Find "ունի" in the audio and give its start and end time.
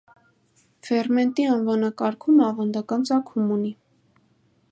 3.59-3.75